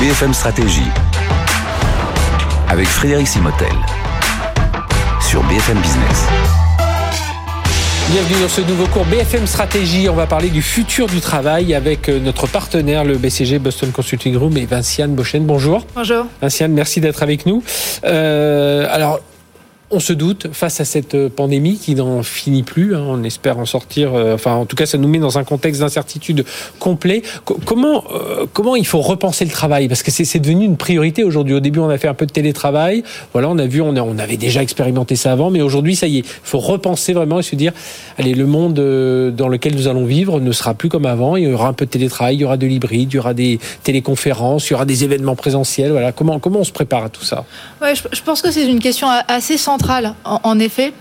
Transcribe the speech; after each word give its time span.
BFM 0.00 0.34
Stratégie. 0.34 0.90
Avec 2.68 2.86
Frédéric 2.86 3.26
Simotel. 3.26 3.72
Sur 5.22 5.42
BFM 5.44 5.78
Business. 5.78 6.26
Bienvenue 8.10 8.42
dans 8.42 8.48
ce 8.48 8.60
nouveau 8.60 8.86
cours 8.88 9.06
BFM 9.06 9.46
Stratégie. 9.46 10.10
On 10.10 10.14
va 10.14 10.26
parler 10.26 10.50
du 10.50 10.60
futur 10.60 11.06
du 11.06 11.20
travail 11.20 11.74
avec 11.74 12.10
euh, 12.10 12.20
notre 12.20 12.46
partenaire, 12.46 13.04
le 13.04 13.16
BCG 13.16 13.58
Boston 13.58 13.90
Consulting 13.90 14.34
Group 14.34 14.54
et 14.58 14.66
Vinciane 14.66 15.14
Bochen. 15.14 15.46
Bonjour. 15.46 15.86
Bonjour. 15.94 16.26
Vinciane, 16.42 16.72
merci 16.72 17.00
d'être 17.00 17.22
avec 17.22 17.46
nous. 17.46 17.62
Euh, 18.04 18.86
alors, 18.90 19.20
on 19.90 20.00
se 20.00 20.12
doute 20.12 20.48
face 20.52 20.80
à 20.80 20.84
cette 20.84 21.14
euh, 21.14 21.28
pandémie 21.28 21.76
qui 21.76 21.94
n'en 21.94 22.22
finit 22.24 22.64
plus. 22.64 22.96
Hein, 22.96 23.04
on 23.06 23.22
espère 23.22 23.58
en 23.58 23.66
sortir. 23.66 24.14
Euh, 24.14 24.34
enfin, 24.34 24.54
en 24.54 24.66
tout 24.66 24.74
cas, 24.74 24.84
ça 24.84 24.98
nous 24.98 25.06
met 25.06 25.18
dans 25.18 25.38
un 25.38 25.44
contexte 25.44 25.80
d'incertitude 25.80 26.44
complet. 26.80 27.22
comment 27.64 28.02
euh, 28.12 28.46
comment 28.52 28.74
il 28.74 28.86
faut 28.86 29.00
repenser 29.00 29.44
le 29.44 29.50
travail? 29.50 29.86
Parce 29.86 30.02
que 30.02 30.10
c'est 30.10 30.38
devenu 30.40 30.64
une 30.64 30.76
priorité 30.76 31.22
aujourd'hui. 31.22 31.54
Au 31.54 31.60
début, 31.60 31.78
on 31.78 31.88
a 31.88 31.98
fait 31.98 32.08
un 32.08 32.14
peu 32.14 32.26
de 32.26 32.32
télétravail. 32.32 33.04
Voilà, 33.32 33.48
on 33.48 33.58
a 33.58 33.66
vu, 33.66 33.80
on, 33.80 33.96
avait 34.18 34.36
déjà 34.36 34.62
expérimenté 34.62 35.14
ça 35.14 35.32
avant, 35.32 35.50
mais 35.50 35.62
aujourd'hui, 35.62 35.94
ça 35.94 36.06
y 36.06 36.18
est, 36.18 36.20
il 36.20 36.24
faut 36.42 36.58
repenser 36.58 37.12
vraiment 37.12 37.38
et 37.38 37.42
se 37.42 37.54
dire, 37.54 37.72
allez, 38.18 38.34
le 38.34 38.46
monde 38.46 38.74
dans 38.74 39.48
lequel 39.48 39.74
nous 39.74 39.88
allons 39.88 40.04
vivre 40.04 40.40
ne 40.40 40.52
sera 40.52 40.74
plus 40.74 40.88
comme 40.88 41.06
avant. 41.06 41.36
Il 41.36 41.44
y 41.44 41.52
aura 41.52 41.68
un 41.68 41.72
peu 41.72 41.84
de 41.84 41.90
télétravail, 41.90 42.36
il 42.36 42.40
y 42.40 42.44
aura 42.44 42.56
de 42.56 42.66
l'hybride, 42.66 43.12
il 43.12 43.16
y 43.16 43.18
aura 43.18 43.34
des 43.34 43.60
téléconférences, 43.84 44.68
il 44.68 44.72
y 44.72 44.74
aura 44.74 44.84
des 44.84 45.04
événements 45.04 45.36
présentiels. 45.36 45.92
Voilà, 45.92 46.12
comment 46.12 46.40
comment 46.40 46.60
on 46.60 46.64
se 46.64 46.72
prépare 46.72 47.04
à 47.04 47.08
tout 47.08 47.24
ça? 47.24 47.44
Ouais, 47.80 47.94
je 47.94 48.22
pense 48.22 48.42
que 48.42 48.50
c'est 48.50 48.66
une 48.66 48.80
question 48.80 49.08
assez 49.28 49.56
centrale 49.56 49.75
en, 50.24 50.58
effet, 50.58 50.92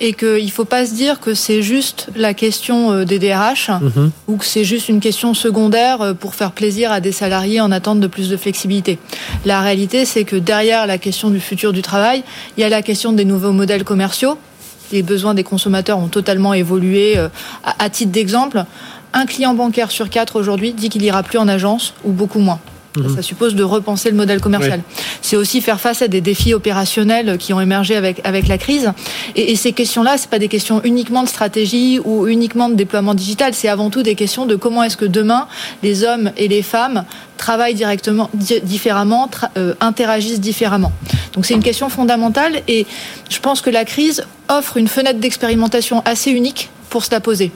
et 0.00 0.12
qu'il 0.14 0.44
ne 0.44 0.50
faut 0.50 0.64
pas 0.64 0.86
se 0.86 0.94
dire 0.94 1.20
que 1.20 1.34
c'est 1.34 1.62
juste 1.62 2.08
la 2.16 2.32
question 2.34 2.92
euh, 2.92 3.04
des 3.04 3.18
DRH 3.18 3.68
mhm. 3.68 4.10
ou 4.28 4.36
que 4.36 4.44
c'est 4.44 4.64
juste 4.64 4.88
une 4.88 5.00
question 5.00 5.34
secondaire 5.34 6.00
euh, 6.00 6.14
pour 6.14 6.34
faire 6.34 6.52
plaisir 6.52 6.90
à 6.90 7.00
des 7.00 7.12
salariés 7.12 7.60
en 7.60 7.70
attente 7.70 8.00
de 8.00 8.06
plus 8.06 8.30
de 8.30 8.36
flexibilité. 8.36 8.98
La 9.44 9.60
réalité, 9.60 10.04
c'est 10.04 10.24
que 10.24 10.36
derrière 10.36 10.86
la 10.86 10.98
question 10.98 11.30
du 11.30 11.40
futur 11.40 11.72
du 11.72 11.82
travail, 11.82 12.22
il 12.56 12.60
y 12.60 12.64
a 12.64 12.68
la 12.68 12.82
question 12.82 13.12
des 13.12 13.24
nouveaux 13.24 13.52
modèles 13.52 13.84
commerciaux. 13.84 14.38
Les 14.92 15.02
besoins 15.02 15.34
des 15.34 15.44
consommateurs 15.44 15.98
ont 15.98 16.08
totalement 16.08 16.54
évolué. 16.54 17.18
Euh, 17.18 17.28
à 17.78 17.90
titre 17.90 18.10
d'exemple, 18.10 18.64
un 19.12 19.26
client 19.26 19.54
bancaire 19.54 19.90
sur 19.90 20.08
quatre 20.08 20.38
aujourd'hui 20.38 20.72
dit 20.72 20.88
qu'il 20.88 21.02
ira 21.02 21.22
plus 21.22 21.38
en 21.38 21.48
agence 21.48 21.94
ou 22.04 22.12
beaucoup 22.12 22.38
moins. 22.38 22.60
Mhm. 22.96 23.14
Ça 23.14 23.22
suppose 23.22 23.54
de 23.54 23.62
repenser 23.62 24.10
le 24.10 24.16
modèle 24.16 24.40
commercial. 24.40 24.82
C'est 25.22 25.36
aussi 25.36 25.60
faire 25.60 25.80
face 25.80 26.02
à 26.02 26.08
des 26.08 26.20
défis 26.20 26.54
opérationnels 26.54 27.38
qui 27.38 27.52
ont 27.52 27.60
émergé 27.60 27.96
avec, 27.96 28.20
avec 28.24 28.48
la 28.48 28.58
crise. 28.58 28.92
Et, 29.36 29.54
ces 29.56 29.72
questions-là, 29.72 30.16
c'est 30.16 30.30
pas 30.30 30.38
des 30.38 30.48
questions 30.48 30.80
uniquement 30.82 31.22
de 31.22 31.28
stratégie 31.28 32.00
ou 32.04 32.26
uniquement 32.26 32.68
de 32.68 32.74
déploiement 32.74 33.14
digital. 33.14 33.54
C'est 33.54 33.68
avant 33.68 33.90
tout 33.90 34.02
des 34.02 34.14
questions 34.14 34.46
de 34.46 34.56
comment 34.56 34.82
est-ce 34.82 34.96
que 34.96 35.04
demain 35.04 35.46
les 35.82 36.02
hommes 36.04 36.32
et 36.36 36.48
les 36.48 36.62
femmes 36.62 37.04
travaillent 37.36 37.74
directement, 37.74 38.28
différemment, 38.34 39.30
euh, 39.56 39.74
interagissent 39.80 40.40
différemment. 40.40 40.92
Donc 41.34 41.46
c'est 41.46 41.54
une 41.54 41.62
question 41.62 41.88
fondamentale 41.88 42.62
et 42.68 42.86
je 43.28 43.38
pense 43.38 43.60
que 43.60 43.70
la 43.70 43.84
crise 43.84 44.24
offre 44.48 44.76
une 44.76 44.88
fenêtre 44.88 45.20
d'expérimentation 45.20 46.02
assez 46.04 46.30
unique 46.30 46.70
pour 46.88 47.04
se 47.04 47.10
la 47.10 47.20
poser. 47.20 47.52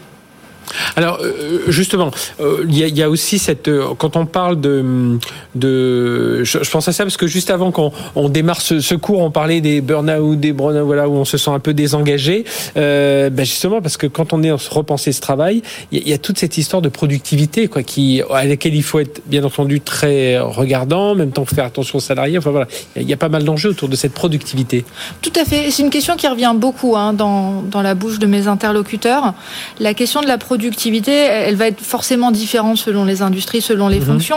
Alors 0.96 1.18
euh, 1.22 1.60
justement, 1.68 2.10
euh, 2.40 2.64
il 2.68 2.76
y, 2.76 3.02
a 3.02 3.10
aussi 3.10 3.38
cette 3.38 3.68
euh, 3.68 3.94
quand 3.98 4.16
on 4.16 4.26
parle 4.26 4.60
de 4.60 5.18
de 5.54 6.44
je, 6.44 6.58
pense 6.70 6.88
à 6.88 6.92
ça 6.92 7.04
parce 7.04 7.16
que 7.16 7.26
juste 7.26 7.50
avant 7.50 7.70
qu'on 7.70 7.92
on 8.14 8.28
démarre 8.28 8.60
ce, 8.60 8.94
cours, 8.94 9.20
on 9.20 9.30
parlait 9.30 9.60
des 9.60 9.80
burn-out, 9.80 10.38
des 10.38 10.52
burn 10.52 10.80
voilà 10.80 11.08
où 11.08 11.14
on 11.14 11.24
se 11.24 11.36
sent 11.36 11.50
un 11.50 11.58
peu 11.58 11.74
désengagé. 11.74 12.44
Ben 12.74 13.44
justement 13.44 13.80
parce 13.80 13.96
que 13.96 14.06
quand 14.06 14.32
on 14.32 14.42
est 14.42 14.50
en 14.50 14.58
repenser 14.70 15.12
ce 15.12 15.20
travail, 15.20 15.62
il 15.92 16.08
y, 16.08 16.12
a 16.12 16.18
toute 16.18 16.38
cette 16.38 16.58
histoire 16.58 16.82
de 16.82 16.88
productivité 16.88 17.68
quoi 17.68 17.82
qui 17.82 18.22
à 18.30 18.44
laquelle 18.44 18.74
il 18.74 18.82
faut 18.82 19.00
être 19.00 19.22
bien 19.26 19.44
entendu 19.44 19.80
très 19.80 20.38
regardant, 20.38 21.10
en 21.10 21.14
même 21.14 21.32
temps 21.32 21.44
faire 21.44 21.64
attention 21.64 21.98
aux 21.98 22.00
salariés. 22.00 22.38
Enfin 22.38 22.50
voilà, 22.50 22.66
il 22.96 23.08
y, 23.08 23.12
a 23.12 23.16
pas 23.16 23.28
mal 23.28 23.44
d'enjeux 23.44 23.70
autour 23.70 23.88
de 23.88 23.96
cette 23.96 24.12
productivité. 24.12 24.84
Tout 25.22 25.32
à 25.36 25.44
fait. 25.44 25.70
C'est 25.70 25.82
une 25.82 25.90
question 25.90 26.16
qui 26.16 26.28
revient 26.28 26.54
beaucoup 26.56 26.96
hein, 26.96 27.12
dans 27.12 27.62
dans 27.62 27.82
la 27.82 27.94
bouche 27.94 28.18
de 28.18 28.26
mes 28.26 28.48
interlocuteurs. 28.48 29.34
La 29.78 29.94
question 29.94 30.20
de 30.20 30.26
la 30.26 30.38
productivité 30.38 30.53
productivité, 30.54 31.10
elle 31.10 31.56
va 31.56 31.66
être 31.66 31.80
forcément 31.80 32.30
différente 32.30 32.76
selon 32.76 33.04
les 33.04 33.22
industries, 33.22 33.60
selon 33.60 33.88
les 33.88 33.98
mhm. 33.98 34.06
fonctions. 34.06 34.36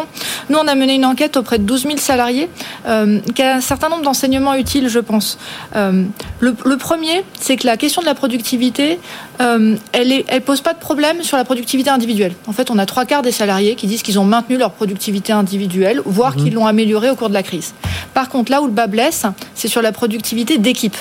Nous, 0.50 0.58
on 0.58 0.68
a 0.68 0.74
mené 0.74 0.96
une 0.96 1.06
enquête 1.06 1.38
auprès 1.38 1.60
de 1.60 1.64
12 1.64 1.84
000 1.84 1.98
salariés 1.98 2.50
euh, 2.88 3.20
qui 3.36 3.44
a 3.44 3.58
un 3.58 3.62
certain 3.62 3.88
nombre 3.90 4.02
d'enseignements 4.02 4.56
utiles, 4.56 4.90
je 4.90 4.98
pense. 4.98 5.38
Euh, 5.76 6.06
le, 6.40 6.78
premier, 6.78 7.24
c'est 7.40 7.56
que 7.56 7.68
la 7.68 7.78
question 7.78 8.02
de 8.02 8.08
la 8.08 8.16
productivité, 8.16 9.00
euh, 9.42 9.76
elle, 9.92 10.24
elle 10.28 10.42
pose 10.42 10.62
pas 10.62 10.74
de 10.74 10.80
problème 10.80 11.22
sur 11.22 11.38
la 11.38 11.46
productivité 11.46 11.92
individuelle. 11.92 12.34
En 12.48 12.52
fait, 12.52 12.72
on 12.72 12.80
a 12.80 12.88
trois 12.88 13.06
quarts 13.06 13.22
des 13.22 13.32
salariés 13.32 13.76
qui 13.76 13.86
disent 13.86 14.02
qu'ils 14.02 14.18
ont 14.18 14.26
maintenu 14.26 14.58
leur 14.58 14.72
productivité 14.72 15.34
individuelle, 15.34 16.02
voire 16.04 16.36
mhm. 16.36 16.44
qu'ils 16.44 16.54
l'ont 16.56 16.66
améliorée 16.66 17.12
au 17.12 17.16
cours 17.16 17.30
de 17.30 17.36
la 17.36 17.44
crise. 17.44 17.76
Par 18.16 18.28
contre, 18.30 18.50
là 18.52 18.64
où 18.64 18.66
le 18.66 18.72
bas 18.72 18.88
blesse, 18.88 19.28
c'est 19.54 19.68
sur 19.68 19.84
la 19.84 19.92
productivité 19.92 20.58
d'équipe. 20.58 20.98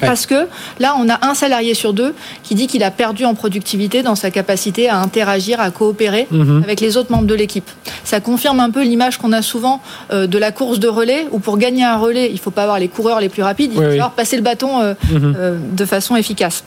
Parce 0.00 0.26
que 0.26 0.46
là, 0.78 0.94
on 0.98 1.08
a 1.08 1.26
un 1.26 1.34
salarié 1.34 1.74
sur 1.74 1.92
deux 1.92 2.14
qui 2.42 2.54
dit 2.54 2.66
qu'il 2.66 2.82
a 2.82 2.90
perdu 2.90 3.24
en 3.24 3.34
productivité 3.34 4.02
dans 4.02 4.14
sa 4.14 4.30
capacité 4.30 4.88
à 4.88 4.98
interagir, 4.98 5.60
à 5.60 5.70
coopérer 5.70 6.26
mhm. 6.30 6.62
avec 6.62 6.80
les 6.80 6.96
autres 6.96 7.10
membres 7.10 7.26
de 7.26 7.34
l'équipe. 7.34 7.68
Ça 8.04 8.20
confirme 8.20 8.60
un 8.60 8.70
peu 8.70 8.82
l'image 8.82 9.18
qu'on 9.18 9.32
a 9.32 9.42
souvent 9.42 9.80
euh, 10.12 10.26
de 10.26 10.38
la 10.38 10.52
course 10.52 10.78
de 10.78 10.88
relais, 10.88 11.26
où 11.32 11.38
pour 11.38 11.58
gagner 11.58 11.84
un 11.84 11.96
relais, 11.96 12.28
il 12.28 12.34
ne 12.34 12.38
faut 12.38 12.50
pas 12.50 12.62
avoir 12.62 12.78
les 12.78 12.88
coureurs 12.88 13.20
les 13.20 13.28
plus 13.28 13.42
rapides, 13.42 13.72
il 13.72 13.76
faut 13.76 13.82
falloir 13.82 14.12
passer 14.12 14.36
le 14.36 14.42
bâton 14.42 14.80
euh, 14.80 14.94
mhm. 15.10 15.34
euh, 15.36 15.58
de 15.72 15.84
façon 15.84 16.16
efficace. 16.16 16.64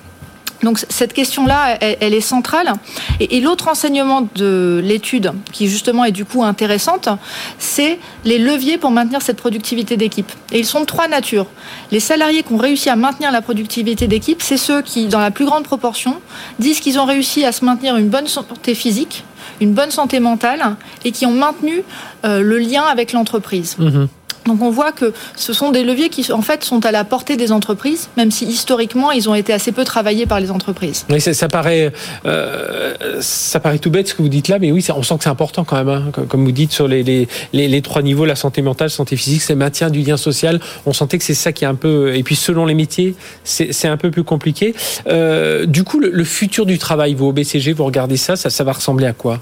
Donc 0.63 0.79
cette 0.89 1.13
question-là, 1.13 1.77
elle, 1.81 2.13
est 2.13 2.21
centrale. 2.21 2.73
Et, 3.19 3.39
l'autre 3.39 3.67
enseignement 3.67 4.27
de 4.35 4.81
l'étude, 4.83 5.31
qui 5.51 5.67
justement 5.69 6.05
est 6.05 6.11
du 6.11 6.25
coup 6.25 6.43
intéressante, 6.43 7.09
c'est 7.57 7.99
les 8.25 8.37
leviers 8.37 8.77
pour 8.77 8.91
maintenir 8.91 9.21
cette 9.21 9.37
productivité 9.37 9.97
d'équipe. 9.97 10.31
Et 10.51 10.59
ils 10.59 10.65
sont 10.65 10.81
de 10.81 10.85
trois 10.85 11.07
natures. 11.07 11.47
Les 11.91 11.99
salariés 11.99 12.43
qui 12.43 12.53
ont 12.53 12.57
réussi 12.57 12.89
à 12.89 12.95
maintenir 12.95 13.31
la 13.31 13.41
productivité 13.41 14.07
d'équipe, 14.07 14.41
c'est 14.41 14.57
ceux 14.57 14.81
qui, 14.81 15.07
dans 15.07 15.19
la 15.19 15.31
plus 15.31 15.45
grande 15.45 15.63
proportion, 15.63 16.15
disent 16.59 16.79
qu'ils 16.79 16.99
ont 16.99 17.05
réussi 17.05 17.45
à 17.45 17.51
se 17.51 17.63
maintenir 17.63 17.95
une 17.95 18.09
bonne 18.09 18.27
santé 18.27 18.75
physique, 18.75 19.23
une 19.61 19.73
bonne 19.73 19.91
santé 19.91 20.19
mentale, 20.19 20.75
et 21.05 21.11
qui 21.11 21.25
ont 21.25 21.31
maintenu 21.31 21.83
euh, 22.25 22.41
le 22.41 22.57
lien 22.57 22.83
avec 22.83 23.13
l'entreprise. 23.13 23.77
Mmh 23.77 24.05
donc 24.49 24.63
on 24.63 24.71
voit 24.71 24.91
que 24.91 25.13
ce 25.35 25.53
sont 25.53 25.71
des 25.71 25.83
leviers 25.83 26.09
qui 26.09 26.31
en 26.31 26.41
fait 26.41 26.63
sont 26.63 26.83
à 26.85 26.91
la 26.91 27.03
portée 27.03 27.37
des 27.37 27.51
entreprises, 27.51 28.09
même 28.17 28.31
si 28.31 28.45
historiquement 28.45 29.11
ils 29.11 29.29
ont 29.29 29.35
été 29.35 29.53
assez 29.53 29.71
peu 29.71 29.83
travaillés 29.83 30.25
par 30.25 30.39
les 30.39 30.49
entreprises. 30.49 31.05
Oui, 31.09 31.21
ça, 31.21 31.47
paraît, 31.47 31.93
euh, 32.25 32.95
ça 33.21 33.59
paraît 33.59 33.77
tout 33.77 33.91
bête 33.91 34.07
ce 34.07 34.15
que 34.15 34.23
vous 34.23 34.29
dites 34.29 34.47
là, 34.47 34.57
mais 34.57 34.71
oui, 34.71 34.85
on 34.95 35.03
sent 35.03 35.17
que 35.19 35.23
c'est 35.23 35.29
important 35.29 35.63
quand 35.63 35.77
même. 35.77 35.89
Hein. 35.89 36.11
Comme 36.27 36.43
vous 36.43 36.51
dites 36.51 36.71
sur 36.71 36.87
les, 36.87 37.27
les, 37.53 37.81
trois 37.81 38.01
niveaux, 38.01 38.25
la 38.25 38.35
santé 38.35 38.63
mentale, 38.63 38.89
santé 38.89 39.15
physique, 39.15 39.43
c'est 39.43 39.53
le 39.53 39.59
maintien 39.59 39.91
du 39.91 40.01
lien 40.01 40.17
social. 40.17 40.59
On 40.87 40.93
sentait 40.93 41.19
que 41.19 41.23
c'est 41.23 41.35
ça 41.35 41.51
qui 41.51 41.63
est 41.63 41.67
un 41.67 41.75
peu. 41.75 42.15
Et 42.15 42.23
puis 42.23 42.35
selon 42.35 42.65
les 42.65 42.73
métiers, 42.73 43.15
c'est 43.43 43.87
un 43.87 43.97
peu 43.97 44.09
plus 44.09 44.23
compliqué. 44.23 44.73
Euh, 45.07 45.67
du 45.67 45.83
coup, 45.83 45.99
le, 45.99 46.23
futur 46.23 46.65
du 46.65 46.79
travail, 46.79 47.13
vous 47.13 47.27
au 47.27 47.33
BCG, 47.33 47.73
vous 47.73 47.85
regardez 47.85 48.17
ça, 48.17 48.35
ça 48.35 48.63
va 48.63 48.71
ressembler 48.71 49.05
à 49.05 49.13
quoi? 49.13 49.39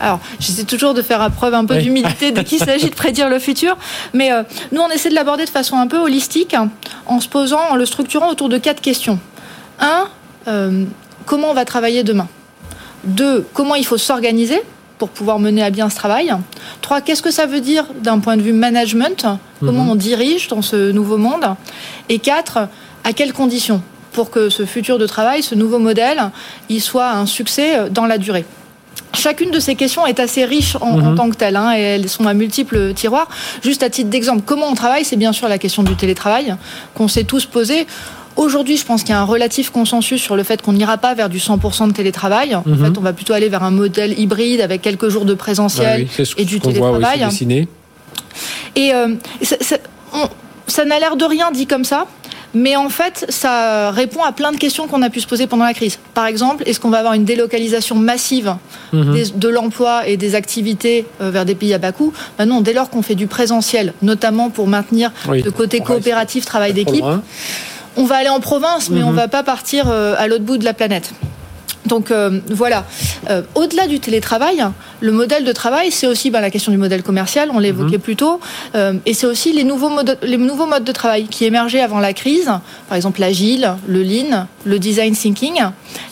Alors, 0.00 0.20
j'essaie 0.38 0.64
toujours 0.64 0.94
de 0.94 1.02
faire 1.02 1.30
preuve 1.30 1.54
un 1.54 1.64
peu 1.64 1.76
d'humilité 1.78 2.30
dès 2.30 2.44
qu'il 2.44 2.58
s'agit 2.58 2.90
de 2.90 2.94
prédire 2.94 3.28
le 3.28 3.38
futur, 3.38 3.76
mais 4.12 4.32
euh, 4.32 4.42
nous, 4.72 4.80
on 4.80 4.88
essaie 4.90 5.08
de 5.08 5.14
l'aborder 5.14 5.44
de 5.44 5.50
façon 5.50 5.76
un 5.76 5.86
peu 5.86 5.98
holistique, 5.98 6.54
en 7.06 7.20
se 7.20 7.28
posant, 7.28 7.60
en 7.70 7.76
le 7.76 7.86
structurant 7.86 8.30
autour 8.30 8.48
de 8.48 8.58
quatre 8.58 8.80
questions. 8.80 9.18
Un, 9.80 10.04
euh, 10.46 10.84
comment 11.26 11.50
on 11.50 11.54
va 11.54 11.64
travailler 11.64 12.04
demain? 12.04 12.28
Deux, 13.04 13.46
comment 13.52 13.74
il 13.74 13.86
faut 13.86 13.98
s'organiser 13.98 14.60
pour 14.98 15.08
pouvoir 15.08 15.38
mener 15.38 15.62
à 15.62 15.70
bien 15.70 15.88
ce 15.90 15.96
travail? 15.96 16.32
Trois, 16.80 17.00
qu'est-ce 17.00 17.22
que 17.22 17.30
ça 17.30 17.46
veut 17.46 17.60
dire 17.60 17.86
d'un 18.00 18.18
point 18.18 18.36
de 18.36 18.42
vue 18.42 18.52
management? 18.52 19.26
Comment 19.60 19.84
mhm. 19.84 19.90
on 19.90 19.94
dirige 19.96 20.48
dans 20.48 20.62
ce 20.62 20.92
nouveau 20.92 21.16
monde? 21.16 21.54
Et 22.08 22.18
quatre, 22.18 22.68
à 23.04 23.12
quelles 23.12 23.32
conditions 23.32 23.82
pour 24.12 24.30
que 24.30 24.48
ce 24.48 24.64
futur 24.64 24.98
de 24.98 25.06
travail, 25.06 25.42
ce 25.42 25.54
nouveau 25.54 25.78
modèle, 25.78 26.30
il 26.68 26.80
soit 26.80 27.10
un 27.10 27.26
succès 27.26 27.88
dans 27.90 28.06
la 28.06 28.18
durée? 28.18 28.44
Chacune 29.14 29.50
de 29.50 29.60
ces 29.60 29.74
questions 29.74 30.06
est 30.06 30.20
assez 30.20 30.44
riche 30.44 30.76
en, 30.80 30.98
mhm. 30.98 31.14
tant 31.14 31.30
que 31.30 31.36
telle, 31.36 31.56
hein, 31.56 31.72
et 31.76 31.80
elles 31.80 32.08
sont 32.08 32.26
à 32.26 32.34
multiples 32.34 32.94
tiroirs. 32.94 33.28
Juste 33.62 33.82
à 33.82 33.90
titre 33.90 34.10
d'exemple, 34.10 34.42
comment 34.44 34.66
on 34.66 34.74
travaille, 34.74 35.04
c'est 35.04 35.16
bien 35.16 35.32
sûr 35.32 35.48
la 35.48 35.58
question 35.58 35.82
du 35.82 35.94
télétravail 35.96 36.54
qu'on 36.94 37.08
s'est 37.08 37.24
tous 37.24 37.46
posé. 37.46 37.86
Aujourd'hui, 38.36 38.76
je 38.76 38.84
pense 38.84 39.02
qu'il 39.02 39.10
y 39.10 39.14
a 39.14 39.20
un 39.20 39.24
relatif 39.24 39.70
consensus 39.70 40.22
sur 40.22 40.36
le 40.36 40.44
fait 40.44 40.62
qu'on 40.62 40.72
n'ira 40.72 40.96
pas 40.96 41.14
vers 41.14 41.28
du 41.28 41.38
100% 41.38 41.88
de 41.88 41.92
télétravail. 41.92 42.54
En 42.54 42.62
mhm. 42.64 42.84
fait, 42.84 42.98
on 42.98 43.00
va 43.00 43.12
plutôt 43.12 43.32
aller 43.32 43.48
vers 43.48 43.64
un 43.64 43.72
modèle 43.72 44.18
hybride 44.18 44.60
avec 44.60 44.82
quelques 44.82 45.08
jours 45.08 45.24
de 45.24 45.34
présentiel 45.34 46.06
et 46.36 46.44
du 46.44 46.60
télétravail. 46.60 47.26
et 48.76 48.94
euh, 48.94 49.14
ça 50.68 50.84
n'a 50.84 50.98
l'air 51.00 51.16
de 51.16 51.24
rien 51.24 51.50
dit 51.50 51.66
comme 51.66 51.84
ça, 51.84 52.06
mais 52.54 52.76
en 52.76 52.88
fait, 52.88 53.26
ça 53.28 53.90
répond 53.90 54.22
à 54.22 54.32
plein 54.32 54.52
de 54.52 54.56
questions 54.56 54.86
qu'on 54.86 55.02
a 55.02 55.10
pu 55.10 55.20
se 55.20 55.26
poser 55.26 55.46
pendant 55.46 55.64
la 55.64 55.74
crise. 55.74 55.98
Par 56.14 56.26
exemple, 56.26 56.62
est-ce 56.66 56.80
qu'on 56.80 56.90
va 56.90 56.98
avoir 56.98 57.14
une 57.14 57.24
délocalisation 57.24 57.94
massive 57.94 58.54
mhm. 58.92 59.16
de 59.34 59.48
l'emploi 59.48 60.06
et 60.06 60.16
des 60.16 60.34
activités 60.34 61.06
euh, 61.20 61.30
vers 61.30 61.44
des 61.44 61.54
pays 61.54 61.74
à 61.74 61.78
bas 61.78 61.92
coût 61.92 62.12
ben 62.38 62.46
Non, 62.46 62.60
dès 62.60 62.72
lors 62.72 62.90
qu'on 62.90 63.02
fait 63.02 63.14
du 63.14 63.26
présentiel, 63.26 63.92
notamment 64.02 64.50
pour 64.50 64.66
maintenir 64.66 65.12
le 65.28 65.50
côté 65.50 65.80
coopératif, 65.80 66.44
travail 66.44 66.72
d'équipe, 66.72 67.04
on 67.96 68.04
va 68.04 68.16
aller 68.16 68.28
en 68.28 68.40
province, 68.40 68.90
mais 68.90 69.02
on 69.02 69.08
ne 69.08 69.12
mhm. 69.12 69.16
va 69.16 69.28
pas 69.28 69.42
partir 69.42 69.86
euh, 69.88 70.14
à 70.18 70.26
l'autre 70.28 70.44
bout 70.44 70.56
de 70.56 70.64
la 70.64 70.74
planète. 70.74 71.12
Donc 71.86 72.10
euh, 72.10 72.40
voilà. 72.50 72.84
Euh, 73.30 73.42
au-delà 73.54 73.86
du 73.86 74.00
télétravail, 74.00 74.64
le 75.00 75.12
modèle 75.12 75.44
de 75.44 75.52
travail, 75.52 75.90
c'est 75.90 76.06
aussi 76.06 76.30
ben, 76.30 76.40
la 76.40 76.50
question 76.50 76.72
du 76.72 76.78
modèle 76.78 77.02
commercial, 77.02 77.50
on 77.52 77.58
l'évoquait 77.58 77.96
mhm. 77.96 78.02
plus 78.02 78.16
tôt, 78.16 78.40
euh, 78.74 78.94
et 79.06 79.14
c'est 79.14 79.26
aussi 79.26 79.52
les 79.52 79.64
nouveaux, 79.64 79.88
modes, 79.88 80.18
les 80.22 80.36
nouveaux 80.36 80.66
modes 80.66 80.84
de 80.84 80.92
travail 80.92 81.26
qui 81.26 81.44
émergeaient 81.44 81.80
avant 81.80 82.00
la 82.00 82.12
crise, 82.12 82.50
par 82.88 82.96
exemple 82.96 83.20
l'agile, 83.20 83.76
le 83.86 84.02
lean, 84.02 84.46
le 84.64 84.78
design 84.78 85.14
thinking. 85.14 85.60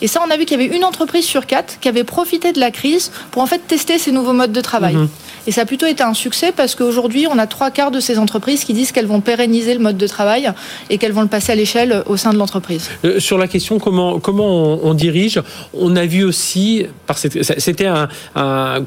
Et 0.01 0.09
ça, 0.09 0.21
on 0.27 0.31
a 0.31 0.37
vu 0.37 0.45
qu'il 0.45 0.61
y 0.61 0.65
avait 0.65 0.77
une 0.77 0.85
entreprise 0.85 1.25
sur 1.25 1.47
quatre 1.47 1.79
qui 1.81 1.89
avait 1.89 2.05
profité 2.05 2.53
de 2.53 2.61
la 2.61 2.71
crise 2.71 3.11
pour 3.31 3.43
en 3.43 3.47
fait 3.47 3.67
tester 3.67 3.99
ces 3.99 4.13
nouveaux 4.13 4.33
modes 4.33 4.53
de 4.53 4.61
travail. 4.61 4.95
Mhm. 4.95 5.09
Et 5.47 5.53
ça 5.53 5.63
a 5.63 5.65
plutôt 5.65 5.87
été 5.87 6.03
un 6.03 6.15
succès 6.15 6.53
parce 6.53 6.75
qu'aujourd'hui, 6.75 7.27
on 7.31 7.39
a 7.39 7.47
trois 7.47 7.71
quarts 7.71 7.93
de 7.93 8.01
ces 8.01 8.19
entreprises 8.19 8.65
qui 8.65 8.73
disent 8.73 8.91
qu'elles 8.91 9.07
vont 9.07 9.21
pérenniser 9.21 9.75
le 9.75 9.81
mode 9.81 9.97
de 9.97 10.07
travail 10.07 10.51
et 10.91 10.99
qu'elles 10.99 11.13
vont 11.13 11.23
le 11.23 11.29
passer 11.29 11.53
à 11.53 11.55
l'échelle 11.55 12.03
au 12.07 12.17
sein 12.17 12.33
de 12.33 12.39
l'entreprise. 12.39 12.91
sur 13.19 13.39
la 13.39 13.47
question 13.47 13.79
comment, 13.79 14.19
comment 14.19 14.85
on 14.85 14.95
dirige, 14.95 15.41
on 15.75 15.97
a 15.97 16.07
vu 16.07 16.25
aussi, 16.25 16.87
c'était 17.59 17.87
un, 17.87 18.09